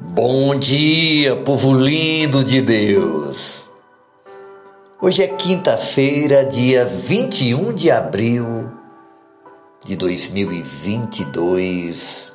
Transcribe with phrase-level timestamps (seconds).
[0.00, 3.62] Bom dia, povo lindo de Deus!
[5.00, 8.72] Hoje é quinta-feira, dia 21 de abril
[9.84, 12.30] de 2022,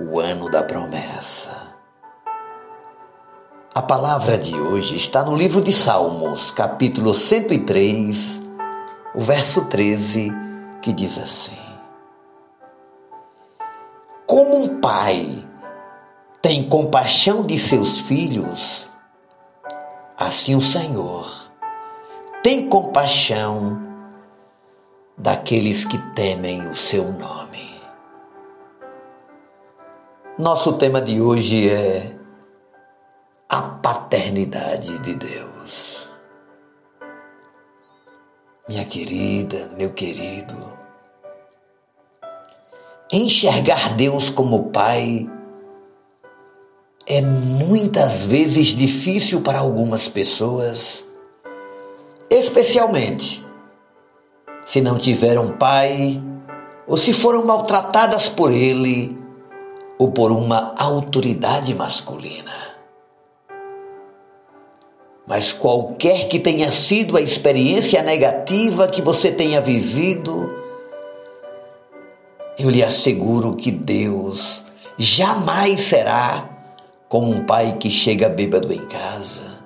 [0.00, 1.72] o ano da promessa.
[3.74, 8.42] A palavra de hoje está no livro de Salmos, capítulo 103,
[9.14, 10.32] o verso 13,
[10.82, 11.54] que diz assim:
[14.26, 15.51] Como um pai
[16.42, 18.90] tem compaixão de seus filhos,
[20.18, 21.42] assim o Senhor
[22.42, 23.80] tem compaixão
[25.16, 27.80] daqueles que temem o seu nome.
[30.36, 32.16] Nosso tema de hoje é
[33.48, 36.08] a paternidade de Deus.
[38.68, 40.76] Minha querida, meu querido,
[43.12, 45.30] enxergar Deus como Pai
[47.12, 51.04] é muitas vezes difícil para algumas pessoas,
[52.30, 53.44] especialmente
[54.64, 56.22] se não tiveram pai
[56.88, 59.14] ou se foram maltratadas por ele
[59.98, 62.50] ou por uma autoridade masculina.
[65.26, 70.50] Mas qualquer que tenha sido a experiência negativa que você tenha vivido,
[72.58, 74.62] eu lhe asseguro que Deus
[74.96, 76.51] jamais será
[77.12, 79.62] como um pai que chega bêbado em casa,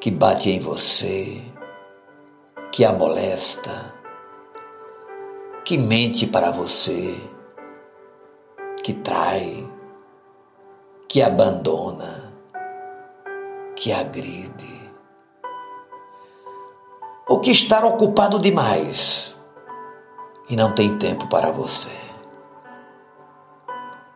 [0.00, 1.42] que bate em você,
[2.72, 3.94] que a molesta,
[5.62, 7.20] que mente para você,
[8.82, 9.70] que trai,
[11.06, 12.32] que abandona,
[13.76, 14.90] que agride,
[17.28, 19.36] ou que está ocupado demais
[20.48, 22.15] e não tem tempo para você.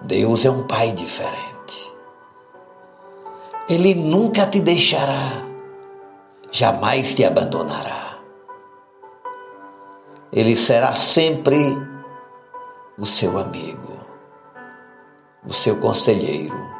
[0.00, 1.92] Deus é um pai diferente.
[3.68, 5.44] Ele nunca te deixará,
[6.52, 8.18] jamais te abandonará.
[10.32, 11.76] Ele será sempre
[12.96, 13.98] o seu amigo,
[15.44, 16.72] o seu conselheiro,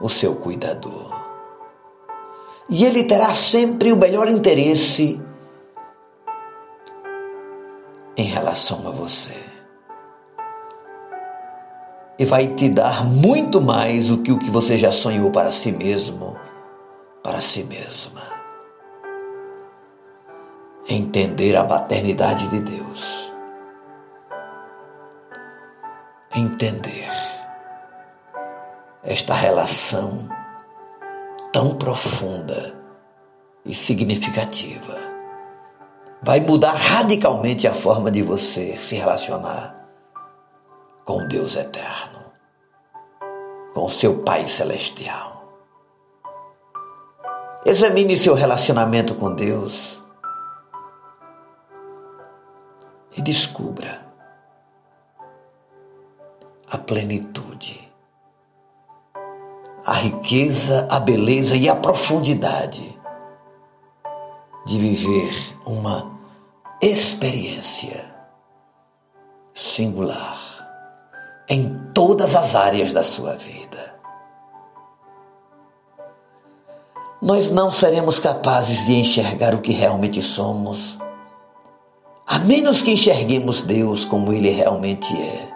[0.00, 1.22] o seu cuidador.
[2.68, 5.22] E ele terá sempre o melhor interesse
[8.16, 9.61] em relação a você
[12.18, 15.72] e vai te dar muito mais do que o que você já sonhou para si
[15.72, 16.36] mesmo,
[17.22, 18.22] para si mesma.
[20.88, 23.32] Entender a paternidade de Deus.
[26.34, 27.08] Entender
[29.02, 30.28] esta relação
[31.52, 32.74] tão profunda
[33.64, 34.96] e significativa
[36.22, 39.81] vai mudar radicalmente a forma de você se relacionar
[41.04, 42.32] com Deus eterno,
[43.74, 45.42] com seu Pai celestial.
[47.64, 50.02] Examine seu relacionamento com Deus
[53.16, 54.04] e descubra
[56.70, 57.92] a plenitude,
[59.86, 62.98] a riqueza, a beleza e a profundidade
[64.64, 66.18] de viver uma
[66.80, 68.12] experiência
[69.54, 70.41] singular
[71.52, 73.94] em todas as áreas da sua vida.
[77.20, 80.98] Nós não seremos capazes de enxergar o que realmente somos,
[82.26, 85.52] a menos que enxerguemos Deus como Ele realmente é.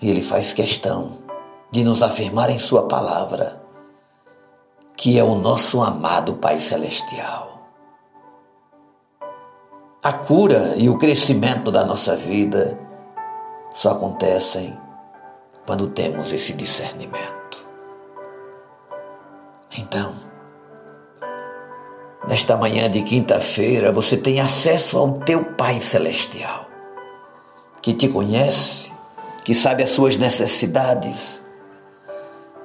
[0.00, 1.18] E Ele faz questão
[1.72, 3.60] de nos afirmar em Sua palavra
[4.96, 7.66] que é o nosso amado Pai Celestial.
[10.04, 12.81] A cura e o crescimento da nossa vida
[13.72, 14.78] só acontecem
[15.66, 17.66] quando temos esse discernimento.
[19.78, 20.14] Então,
[22.28, 26.66] nesta manhã de quinta-feira, você tem acesso ao teu Pai Celestial,
[27.80, 28.92] que te conhece,
[29.44, 31.42] que sabe as suas necessidades,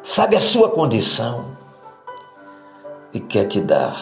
[0.01, 1.57] sabe a sua condição
[3.13, 3.97] e quer te dar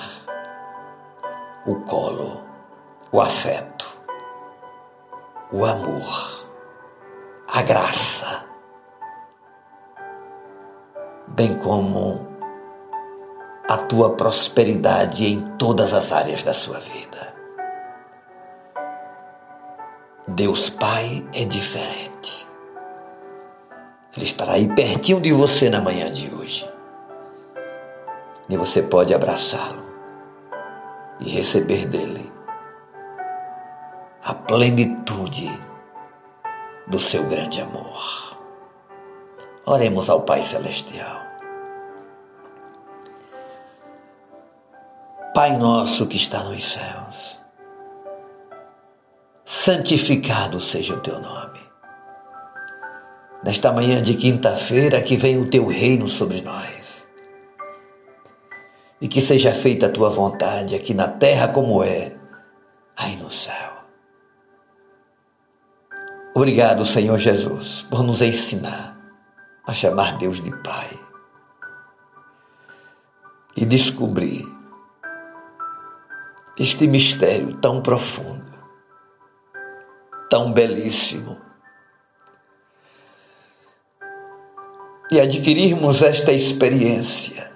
[1.67, 2.43] o colo,
[3.11, 3.97] o afeto,
[5.51, 6.34] o amor
[7.55, 8.45] a graça,
[11.25, 12.27] bem como
[13.69, 17.33] a tua prosperidade em todas as áreas da sua vida.
[20.27, 22.45] Deus Pai é diferente.
[24.17, 26.69] Ele estará aí pertinho de você na manhã de hoje.
[28.49, 29.89] E você pode abraçá-lo
[31.21, 32.29] e receber dele
[34.25, 35.49] a plenitude
[36.87, 38.37] do seu grande amor.
[39.65, 41.25] Oremos ao Pai Celestial.
[45.33, 47.37] Pai nosso que está nos céus,
[49.43, 51.59] santificado seja o teu nome.
[53.43, 57.05] Nesta manhã de quinta-feira, que venha o teu reino sobre nós.
[59.01, 62.15] E que seja feita a tua vontade aqui na terra como é
[62.95, 63.74] aí no céu.
[66.37, 68.93] Obrigado, Senhor Jesus, por nos ensinar
[69.65, 70.99] a chamar Deus de Pai
[73.55, 74.45] e descobrir
[76.59, 78.51] este mistério tão profundo,
[80.29, 81.41] tão belíssimo.
[85.09, 87.49] E adquirirmos esta experiência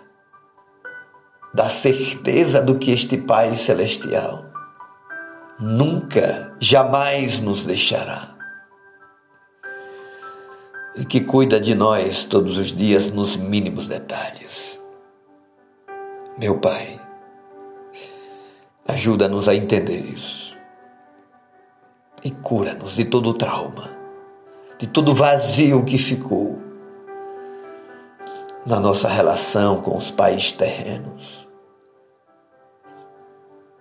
[1.53, 4.45] da certeza do que este Pai Celestial
[5.59, 8.38] nunca, jamais nos deixará.
[10.99, 14.77] E que cuida de nós todos os dias nos mínimos detalhes.
[16.37, 16.99] Meu Pai,
[18.85, 20.57] ajuda-nos a entender isso.
[22.21, 23.89] E cura-nos de todo trauma,
[24.77, 26.59] de todo vazio que ficou
[28.65, 31.47] na nossa relação com os pais terrenos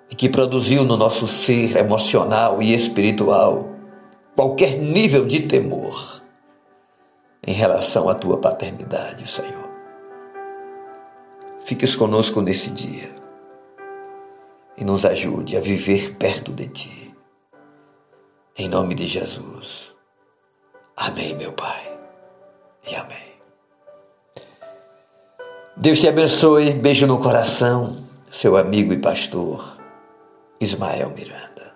[0.09, 3.69] e que produziu no nosso ser emocional e espiritual
[4.37, 6.18] qualquer nível de temor
[7.49, 9.71] em relação à tua paternidade, Senhor.
[11.65, 13.09] Fiques conosco nesse dia
[14.77, 17.17] e nos ajude a viver perto de Ti.
[18.55, 19.95] Em nome de Jesus.
[20.95, 21.99] Amém, meu Pai.
[22.87, 23.41] E amém.
[25.75, 26.75] Deus te abençoe.
[26.75, 28.07] Beijo no coração.
[28.31, 29.79] Seu amigo e pastor
[30.61, 31.68] Ismael Miranda.